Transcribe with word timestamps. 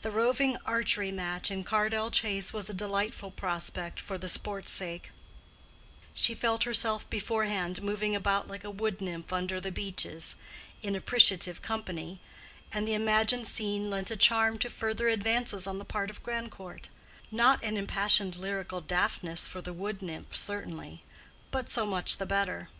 The 0.00 0.10
roving 0.10 0.56
archery 0.66 1.12
match 1.12 1.48
in 1.48 1.62
Cardell 1.62 2.10
Chase 2.10 2.52
was 2.52 2.68
a 2.68 2.74
delightful 2.74 3.30
prospect 3.30 4.00
for 4.00 4.18
the 4.18 4.28
sport's 4.28 4.72
sake: 4.72 5.12
she 6.12 6.34
felt 6.34 6.64
herself 6.64 7.08
beforehand 7.08 7.80
moving 7.80 8.16
about 8.16 8.48
like 8.48 8.64
a 8.64 8.72
wood 8.72 9.00
nymph 9.00 9.32
under 9.32 9.60
the 9.60 9.70
beeches 9.70 10.34
(in 10.82 10.96
appreciative 10.96 11.62
company), 11.62 12.18
and 12.72 12.88
the 12.88 12.94
imagined 12.94 13.46
scene 13.46 13.88
lent 13.88 14.10
a 14.10 14.16
charm 14.16 14.58
to 14.58 14.68
further 14.68 15.06
advances 15.08 15.68
on 15.68 15.78
the 15.78 15.84
part 15.84 16.10
of 16.10 16.24
Grandcourt—not 16.24 17.62
an 17.62 17.76
impassioned 17.76 18.34
lyrical 18.34 18.80
Daphnis 18.80 19.46
for 19.46 19.60
the 19.62 19.72
wood 19.72 20.02
nymph, 20.02 20.34
certainly: 20.34 21.04
but 21.52 21.70
so 21.70 21.86
much 21.86 22.16
the 22.16 22.26
better. 22.26 22.68